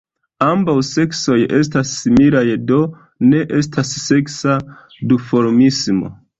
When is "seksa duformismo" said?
4.09-6.15